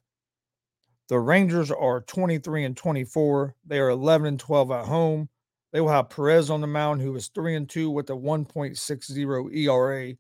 [1.10, 3.56] The Rangers are 23 and 24.
[3.66, 5.30] They are 11 and 12 at home.
[5.78, 9.56] They will have Perez on the mound, who is three and two with a 1.60
[9.56, 10.14] ERA.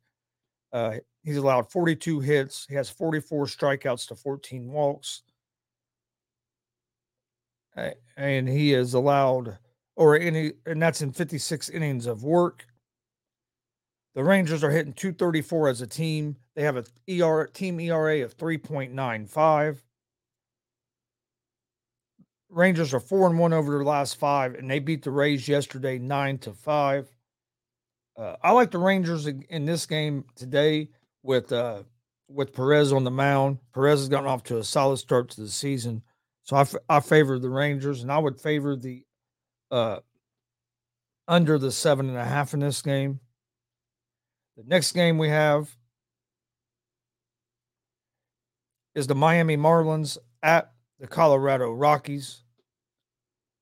[0.71, 2.67] Uh, he's allowed 42 hits.
[2.69, 5.23] He has 44 strikeouts to 14 walks.
[8.15, 9.57] and he is allowed,
[9.95, 12.67] or any, and that's in 56 innings of work.
[14.13, 16.35] The Rangers are hitting 234 as a team.
[16.55, 19.77] They have a ER, team ERA of 3.95.
[22.49, 25.97] Rangers are four and one over their last five, and they beat the Rays yesterday
[25.97, 27.09] nine to five.
[28.17, 30.89] Uh, I like the Rangers in this game today
[31.23, 31.83] with uh,
[32.29, 33.59] with Perez on the mound.
[33.73, 36.01] Perez has gotten off to a solid start to the season,
[36.43, 39.03] So I, f- I favor the Rangers, and I would favor the
[39.69, 39.99] uh,
[41.27, 43.19] under the seven and a half in this game.
[44.55, 45.69] The next game we have
[48.95, 52.43] is the Miami Marlins at the Colorado Rockies.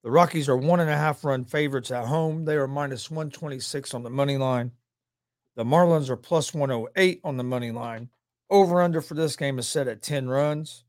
[0.04, 2.46] The Rockies are one and a half run favorites at home.
[2.46, 4.72] They are minus 126 on the money line.
[5.56, 8.10] The Marlins are plus 108 on the money line.
[8.50, 10.84] Over under for this game is set at 10 runs.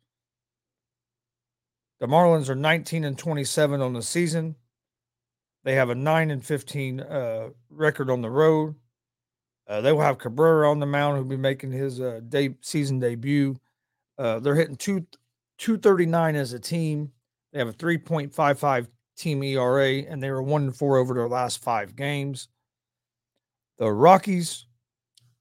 [1.99, 4.57] The Marlins are 19 and 27 on the season.
[5.65, 8.75] They have a 9 and 15 uh, record on the road.
[9.67, 13.01] Uh, they will have Cabrera on the mound, who'll be making his uh, day, season
[13.01, 13.57] debut.
[14.19, 15.07] Uh, they're hitting two,
[15.59, 17.13] 239 as a team.
[17.53, 21.63] They have a 3.55 team ERA, and they were 1 and 4 over their last
[21.63, 22.49] five games.
[23.79, 24.67] The Rockies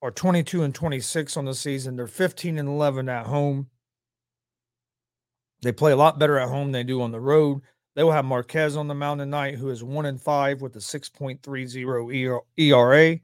[0.01, 1.95] are 22 and 26 on the season.
[1.95, 3.69] They're 15 and 11 at home.
[5.61, 7.61] They play a lot better at home than they do on the road.
[7.95, 10.79] They will have Marquez on the mound tonight, who is one and five with a
[10.79, 13.19] 6.30 ERA.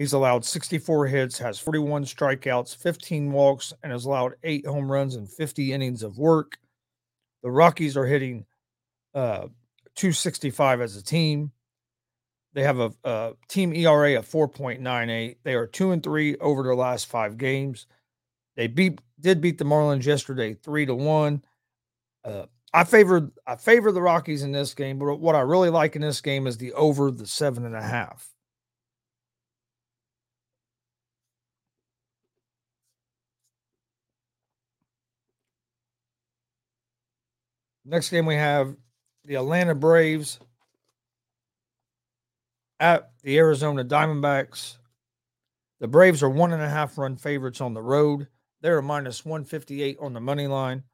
[0.00, 5.14] He's allowed 64 hits, has 41 strikeouts, 15 walks, and has allowed eight home runs
[5.14, 6.56] and 50 innings of work.
[7.42, 8.46] The Rockies are hitting
[9.14, 9.48] uh,
[9.96, 11.52] 265 as a team.
[12.54, 15.36] They have a, a team ERA of 4.98.
[15.42, 17.86] They are two and three over their last five games.
[18.56, 21.44] They beat did beat the Marlins yesterday, three to one.
[22.24, 25.94] Uh, I favor I favor the Rockies in this game, but what I really like
[25.94, 28.29] in this game is the over the seven and a half.
[37.90, 38.76] Next game we have
[39.24, 40.38] the Atlanta Braves
[42.78, 44.76] at the Arizona Diamondbacks.
[45.80, 48.28] The Braves are one and a half run favorites on the road.
[48.60, 50.84] They're minus 158 on the money line.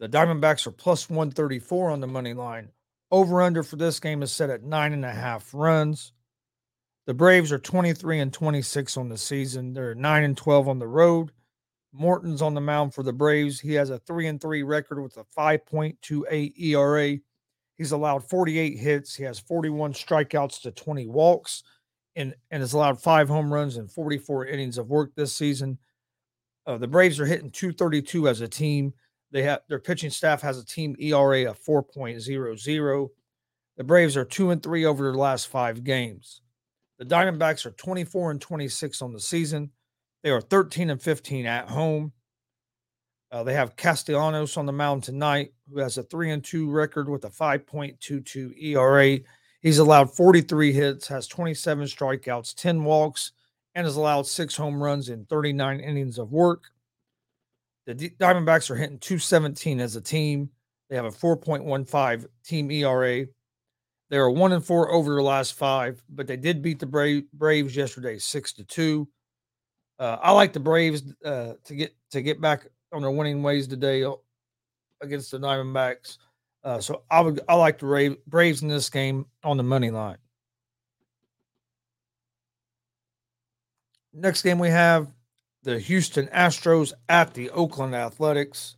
[0.00, 2.70] The Diamondbacks are plus 134 on the money line.
[3.10, 6.14] Over under for this game is set at nine and a half runs.
[7.06, 9.74] The Braves are 23 and 26 on the season.
[9.74, 11.30] They're 9 and 12 on the road.
[11.94, 13.60] Morton's on the mound for the Braves.
[13.60, 17.18] He has a 3 and 3 record with a 5.28 ERA.
[17.76, 19.14] He's allowed 48 hits.
[19.14, 21.62] He has 41 strikeouts to 20 walks
[22.16, 25.78] and, and has allowed five home runs and 44 innings of work this season.
[26.66, 28.92] Uh, the Braves are hitting 232 as a team.
[29.30, 33.08] They have their pitching staff has a team ERA of 4.00.
[33.76, 36.40] The Braves are two and three over their last five games.
[36.98, 39.70] The Diamondbacks are 24 and 26 on the season.
[40.24, 42.12] They are 13 and 15 at home.
[43.30, 47.10] Uh, they have Castellanos on the mound tonight, who has a three and two record
[47.10, 49.18] with a 5.22 ERA.
[49.60, 53.32] He's allowed 43 hits, has 27 strikeouts, 10 walks,
[53.74, 56.64] and has allowed six home runs in 39 innings of work.
[57.84, 60.48] The D- Diamondbacks are hitting 217 as a team.
[60.88, 63.26] They have a 4.15 team ERA.
[64.08, 67.20] They are one and four over their last five, but they did beat the Bra-
[67.34, 69.08] Braves yesterday, six to two.
[69.98, 73.68] Uh, I like the Braves uh, to get to get back on their winning ways
[73.68, 74.04] today
[75.00, 76.18] against the Diamondbacks.
[76.62, 80.18] Uh, so I would I like the Braves in this game on the money line.
[84.12, 85.08] Next game we have
[85.64, 88.76] the Houston Astros at the Oakland Athletics.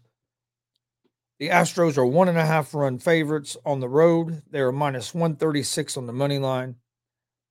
[1.39, 4.43] The Astros are one and a half run favorites on the road.
[4.51, 6.77] They are minus 136 on the money line.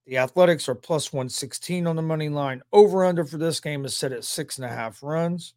[0.05, 2.61] The Athletics are plus 116 on the money line.
[2.71, 5.55] Over under for this game is set at six and a half runs.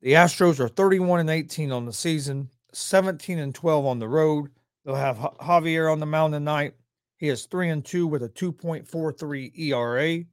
[0.00, 4.50] The Astros are 31 and 18 on the season, 17 and 12 on the road.
[4.84, 6.74] They'll have Javier on the mound tonight.
[7.16, 10.24] He is 3 and 2 with a 2.43 ERA.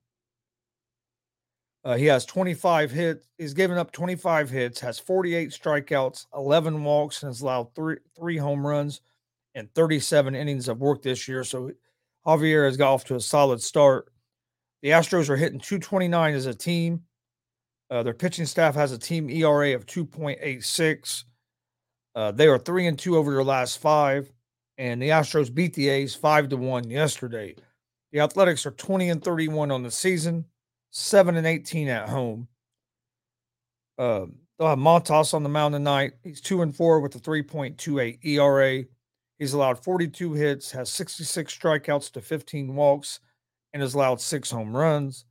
[1.84, 3.28] Uh, he has 25 hits.
[3.38, 8.38] He's given up 25 hits, has 48 strikeouts, 11 walks, and has allowed three three
[8.38, 9.02] home runs
[9.56, 11.44] and 37 innings of work this year.
[11.44, 11.72] So
[12.26, 14.12] Javier has got off to a solid start.
[14.84, 17.02] The Astros are hitting 229 as a team.
[17.90, 21.24] Uh, their pitching staff has a team ERA of 2.86.
[22.14, 24.32] Uh, they are three and two over their last five
[24.78, 27.56] and the Astros beat the A's 5 to 1 yesterday.
[28.12, 30.46] The Athletics are 20 and 31 on the season,
[30.92, 32.48] 7 and 18 at home.
[33.98, 34.26] Uh,
[34.58, 36.14] they'll have Montas on the mound tonight.
[36.24, 38.84] He's 2 and 4 with a 3.28 ERA.
[39.40, 43.20] He's allowed 42 hits, has 66 strikeouts to 15 walks,
[43.74, 45.26] and has allowed six home runs.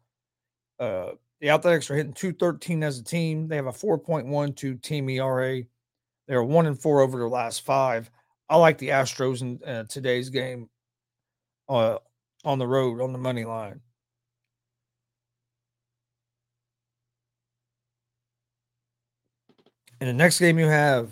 [0.78, 3.48] Uh, the Athletics are hitting 213 as a team.
[3.48, 5.62] They have a 4.12 team ERA.
[6.26, 8.10] They are 1 and 4 over their last five.
[8.48, 10.68] I like the Astros in uh, today's game
[11.68, 11.98] uh,
[12.44, 13.80] on the road on the money line.
[20.00, 21.10] In the next game, you have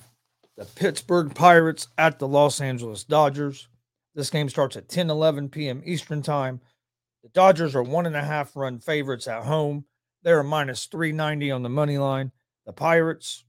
[0.62, 3.66] the Pittsburgh Pirates at the Los Angeles Dodgers.
[4.14, 5.82] This game starts at 10 11 p.m.
[5.84, 6.60] Eastern Time.
[7.24, 9.86] The Dodgers are one and a half run favorites at home.
[10.22, 12.30] They're minus 390 on the money line.
[12.64, 13.42] The Pirates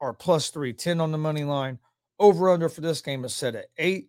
[0.00, 1.78] are plus 310 on the money line.
[2.18, 4.08] Over under for this game is set at eight.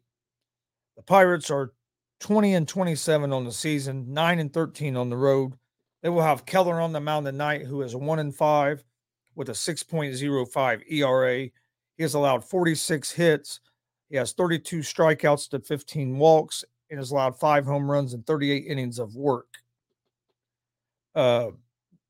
[0.97, 1.73] The Pirates are
[2.21, 5.53] 20 and 27 on the season, 9 and 13 on the road.
[6.01, 8.83] They will have Keller on the mound tonight, who is 1 and 5
[9.35, 11.49] with a 6.05 ERA.
[11.99, 13.59] He has allowed 46 hits.
[14.09, 18.67] He has 32 strikeouts to 15 walks and has allowed five home runs and 38
[18.67, 19.47] innings of work.
[21.13, 21.47] Uh,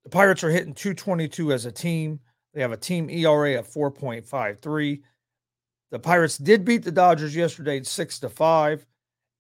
[0.04, 2.20] the Pirates are hitting 222 as a team.
[2.54, 5.02] They have a team ERA of 4.53.
[5.90, 8.86] The Pirates did beat the Dodgers yesterday, six to five,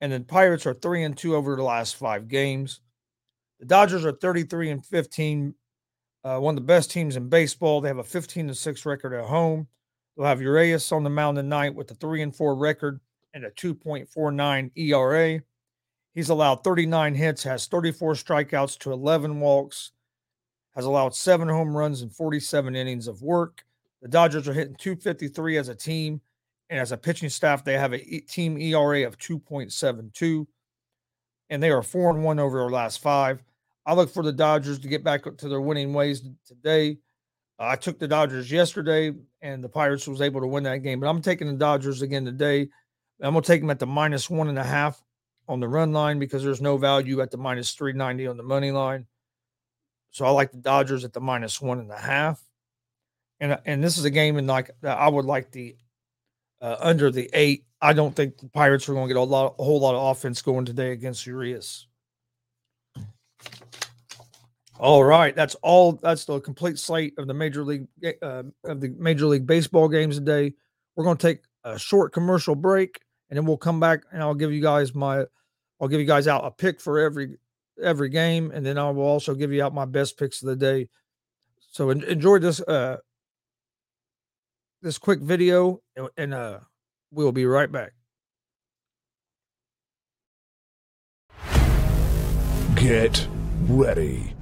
[0.01, 2.81] and the Pirates are three and two over the last five games.
[3.59, 5.53] The Dodgers are 33 and 15,
[6.23, 7.81] uh, one of the best teams in baseball.
[7.81, 9.67] They have a 15 to six record at home.
[10.19, 12.99] They'll have Urias on the mound tonight with a three and four record
[13.33, 15.41] and a 2.49 ERA.
[16.13, 19.93] He's allowed 39 hits, has 34 strikeouts to 11 walks,
[20.75, 23.63] has allowed seven home runs and 47 innings of work.
[24.01, 26.19] The Dodgers are hitting 253 as a team,
[26.69, 30.47] and as a pitching staff, they have a team ERA of 2.72,
[31.49, 33.41] and they are four and one over their last five.
[33.85, 36.97] I look for the Dodgers to get back to their winning ways today.
[37.57, 40.99] I took the Dodgers yesterday, and the Pirates was able to win that game.
[40.99, 42.69] But I'm taking the Dodgers again today.
[43.21, 45.01] I'm gonna take them at the minus one and a half
[45.47, 48.71] on the run line because there's no value at the minus 390 on the money
[48.71, 49.07] line.
[50.11, 52.41] So I like the Dodgers at the minus one and a half.
[53.39, 55.75] And and this is a game in like I would like the
[56.61, 57.65] uh, under the eight.
[57.81, 60.17] I don't think the Pirates are going to get a lot, a whole lot of
[60.17, 61.87] offense going today against Urias.
[64.79, 65.93] All right, that's all.
[66.01, 67.87] That's the complete slate of the major league
[68.21, 70.53] uh, of the major league baseball games today.
[70.95, 74.33] We're going to take a short commercial break, and then we'll come back and I'll
[74.33, 75.25] give you guys my,
[75.81, 77.37] I'll give you guys out a pick for every
[77.83, 80.55] every game, and then I will also give you out my best picks of the
[80.55, 80.87] day.
[81.71, 82.97] So enjoy this uh
[84.81, 86.59] this quick video, and, and uh
[87.11, 87.91] we'll be right back.
[92.75, 93.27] Get
[93.67, 94.33] ready.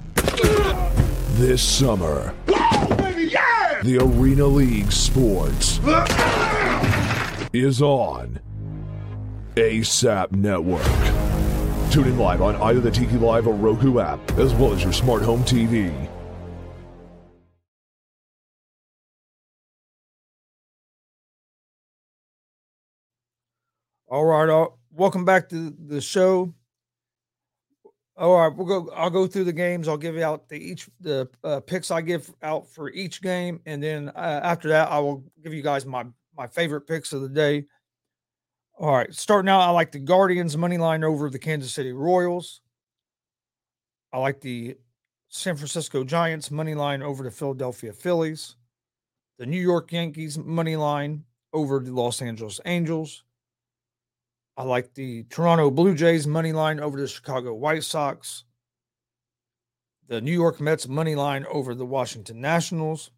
[1.38, 5.78] This summer, the Arena League Sports
[7.52, 8.40] is on
[9.54, 10.82] ASAP Network.
[11.92, 14.92] Tune in live on either the Tiki Live or Roku app, as well as your
[14.92, 15.94] smart home TV.
[24.08, 26.52] All right, all, welcome back to the show.
[28.18, 28.90] All right, we'll go.
[28.96, 29.86] I'll go through the games.
[29.86, 33.80] I'll give out the each the uh, picks I give out for each game, and
[33.80, 36.04] then uh, after that, I will give you guys my
[36.36, 37.64] my favorite picks of the day.
[38.76, 42.60] All right, starting out, I like the Guardians money line over the Kansas City Royals.
[44.12, 44.76] I like the
[45.28, 48.56] San Francisco Giants money line over the Philadelphia Phillies.
[49.38, 53.22] The New York Yankees money line over the Los Angeles Angels.
[54.58, 58.42] I like the Toronto Blue Jays money line over the Chicago White Sox.
[60.08, 63.12] The New York Mets money line over the Washington Nationals.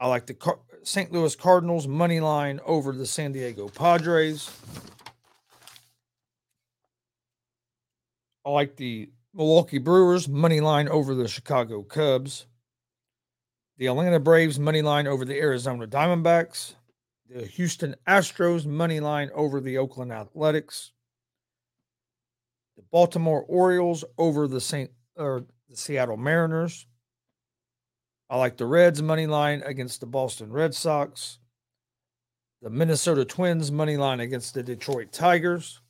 [0.00, 1.12] I like the Car- St.
[1.12, 4.50] Louis Cardinals money line over the San Diego Padres.
[8.44, 12.46] I like the Milwaukee Brewers money line over the Chicago Cubs.
[13.78, 16.75] The Atlanta Braves money line over the Arizona Diamondbacks.
[17.28, 20.92] The Houston Astros money line over the Oakland Athletics.
[22.76, 24.90] The Baltimore Orioles over the St.
[25.16, 26.86] or the Seattle Mariners.
[28.30, 31.38] I like the Reds money line against the Boston Red Sox.
[32.62, 35.80] The Minnesota Twins money line against the Detroit Tigers.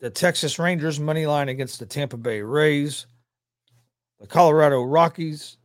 [0.00, 3.06] The Texas Rangers money line against the Tampa Bay Rays.
[4.20, 5.58] The Colorado Rockies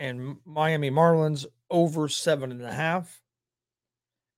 [0.00, 3.20] and Miami Marlins over seven and a half.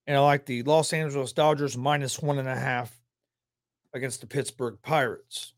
[0.06, 3.00] And I like the Los Angeles Dodgers minus one and a half
[3.94, 5.52] against the Pittsburgh Pirates.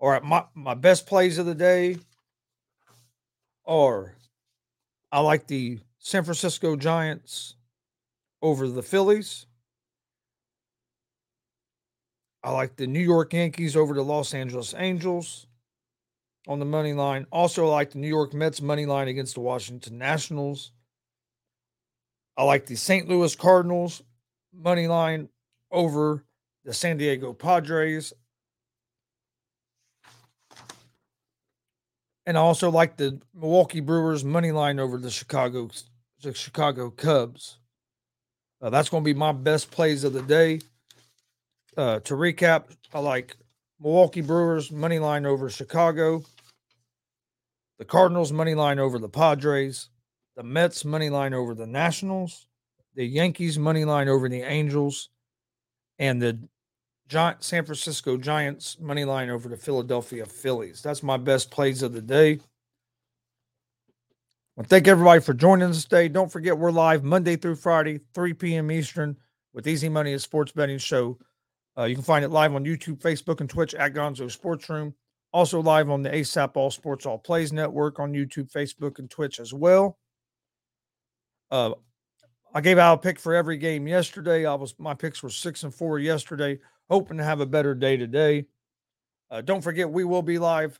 [0.00, 1.96] All right, my, my best plays of the day
[3.64, 4.16] are
[5.12, 7.54] I like the San Francisco Giants
[8.42, 9.46] over the Phillies.
[12.42, 15.46] I like the New York Yankees over the Los Angeles Angels
[16.46, 17.26] on the money line.
[17.30, 20.72] Also, like the New York Mets money line against the Washington Nationals.
[22.36, 23.08] I like the St.
[23.08, 24.02] Louis Cardinals
[24.52, 25.28] money line
[25.70, 26.24] over
[26.64, 28.12] the San Diego Padres.
[32.26, 35.70] and I also like the Milwaukee Brewers money line over the Chicago
[36.22, 37.58] the Chicago Cubs.
[38.62, 40.60] Uh, that's going to be my best plays of the day.
[41.76, 42.64] Uh, to recap,
[42.94, 43.36] I like
[43.78, 46.22] Milwaukee Brewers money line over Chicago,
[47.78, 49.88] the Cardinals money line over the Padres,
[50.36, 52.46] the Mets money line over the Nationals,
[52.94, 55.10] the Yankees money line over the Angels,
[55.98, 56.38] and the
[57.10, 60.82] San Francisco Giants money line over the Philadelphia Phillies.
[60.82, 62.40] That's my best plays of the day.
[64.56, 66.08] Well, thank everybody for joining us today.
[66.08, 68.70] Don't forget we're live Monday through Friday, 3 p.m.
[68.70, 69.16] Eastern,
[69.52, 71.18] with Easy Money, a sports betting show.
[71.76, 74.94] Uh, you can find it live on YouTube, Facebook, and Twitch at Gonzo Sports Room.
[75.34, 79.40] Also live on the ASAP All Sports All Plays Network on YouTube, Facebook, and Twitch
[79.40, 79.98] as well.
[81.50, 81.72] Uh,
[82.54, 84.46] I gave out a pick for every game yesterday.
[84.46, 86.60] I was my picks were six and four yesterday.
[86.88, 88.46] Hoping to have a better day today.
[89.28, 90.78] Uh, don't forget we will be live.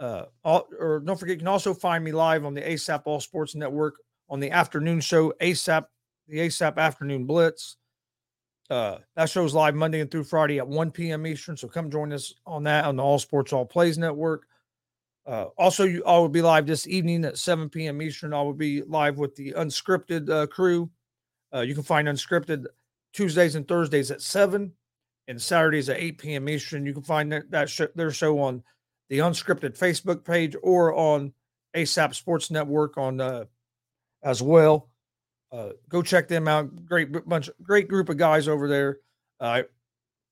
[0.00, 3.54] Uh, or don't forget you can also find me live on the ASAP All Sports
[3.54, 3.96] Network
[4.30, 5.84] on the afternoon show ASAP
[6.26, 7.76] the ASAP Afternoon Blitz.
[8.70, 11.26] Uh, that show's live Monday and through Friday at 1 p.m.
[11.26, 11.56] Eastern.
[11.56, 14.46] So come join us on that on the All Sports All Plays Network.
[15.26, 18.00] Uh, also, you, all will be live this evening at 7 p.m.
[18.02, 18.34] Eastern.
[18.34, 20.90] I will be live with the Unscripted uh, crew.
[21.54, 22.66] Uh, you can find Unscripted
[23.12, 24.72] Tuesdays and Thursdays at 7
[25.28, 26.48] and Saturdays at 8 p.m.
[26.48, 26.84] Eastern.
[26.84, 28.62] You can find that, that sh- their show on
[29.08, 31.32] the Unscripted Facebook page or on
[31.74, 33.44] ASAP Sports Network on uh,
[34.22, 34.90] as well.
[35.54, 36.84] Uh, go check them out.
[36.84, 38.98] Great bunch, great group of guys over there.
[39.40, 39.62] I uh,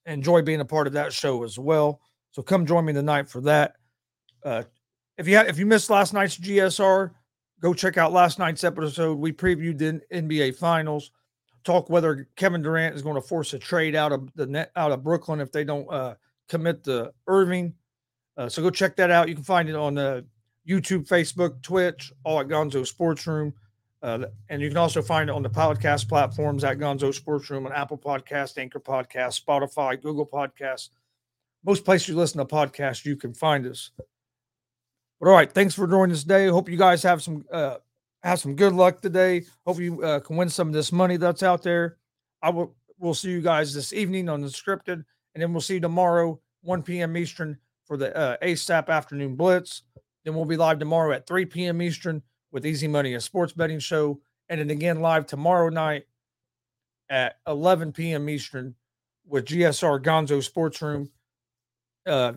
[0.06, 2.00] enjoy being a part of that show as well.
[2.32, 3.74] So come join me tonight for that.
[4.44, 4.64] Uh,
[5.18, 7.12] if you ha- if you missed last night's GSR,
[7.60, 9.16] go check out last night's episode.
[9.16, 11.12] We previewed the NBA Finals.
[11.62, 14.90] Talk whether Kevin Durant is going to force a trade out of the net out
[14.90, 16.14] of Brooklyn if they don't uh,
[16.48, 17.74] commit to Irving.
[18.36, 19.28] Uh, so go check that out.
[19.28, 20.26] You can find it on the
[20.68, 23.54] YouTube, Facebook, Twitch, all at Gonzo Sports Room.
[24.03, 27.66] Uh, and you can also find it on the podcast platforms at Gonzo Sports Room
[27.66, 30.88] on Apple Podcast, Anchor Podcast, Spotify, Google Podcasts.
[31.64, 33.92] Most places you listen to podcasts, you can find us.
[35.20, 36.48] But all right, thanks for joining us today.
[36.48, 37.76] Hope you guys have some uh,
[38.24, 39.44] have some good luck today.
[39.64, 41.98] Hope you uh, can win some of this money that's out there.
[42.42, 42.74] I will.
[42.98, 46.40] We'll see you guys this evening on the scripted, and then we'll see you tomorrow,
[46.62, 47.16] 1 p.m.
[47.16, 49.82] Eastern, for the uh, ASAP Afternoon Blitz.
[50.24, 51.82] Then we'll be live tomorrow at 3 p.m.
[51.82, 52.22] Eastern
[52.53, 54.20] with Easy Money, a sports betting show.
[54.48, 56.05] And then again, live tomorrow night
[57.09, 58.28] at 11 p.m.
[58.28, 58.74] Eastern
[59.26, 61.11] with GSR Gonzo Sports Room.
[62.07, 62.34] Uh,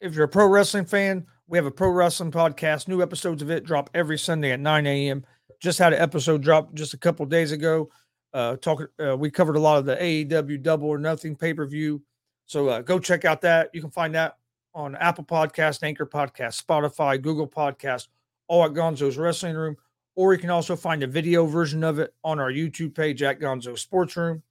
[0.00, 2.88] if you're a pro wrestling fan, we have a pro wrestling podcast.
[2.88, 5.24] New episodes of it drop every Sunday at 9 a.m.
[5.60, 7.90] Just had an episode drop just a couple days ago.
[8.32, 11.66] Uh, talking, uh, we covered a lot of the AEW Double or Nothing pay per
[11.66, 12.02] view.
[12.46, 13.70] So uh, go check out that.
[13.74, 14.38] You can find that
[14.74, 18.08] on Apple Podcast, Anchor Podcast, Spotify, Google Podcast,
[18.50, 19.76] all at Gonzo's Wrestling Room.
[20.16, 23.38] Or you can also find a video version of it on our YouTube page at
[23.38, 24.42] Gonzo Sports Room.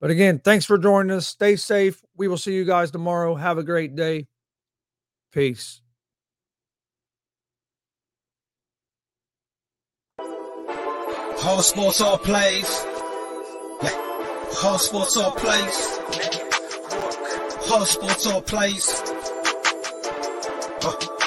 [0.00, 1.28] But again, thanks for joining us.
[1.28, 2.00] Stay safe.
[2.16, 3.34] We will see you guys tomorrow.
[3.34, 4.26] Have a great day.
[5.32, 5.82] Peace.
[10.18, 12.84] Whole sports all plays.
[14.60, 15.98] Whole sports all plays.
[17.68, 19.02] Whole sports all plays.
[20.82, 21.17] Uh.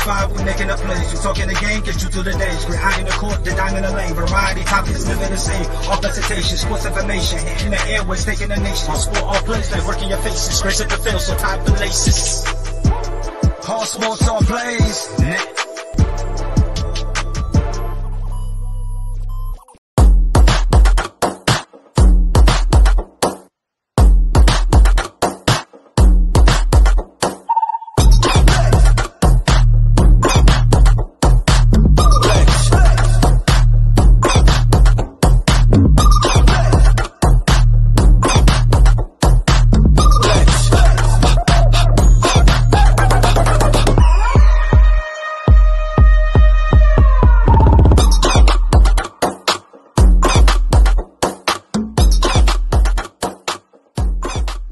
[0.00, 1.12] 365, we making a place.
[1.12, 2.66] You talking the game, get you through the days.
[2.66, 4.14] We're high in the court, the in the lane.
[4.14, 5.66] Variety topics, living the same.
[5.90, 7.38] All presentation, sports information.
[7.64, 8.88] In the airways, taking the nation.
[8.88, 10.62] All sport, all plays, like working your faces.
[10.62, 12.44] Grace at the field, so tie the laces.
[13.68, 15.59] All sports, all plays.